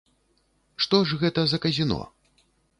[0.85, 2.01] Што ж гэта за казіно?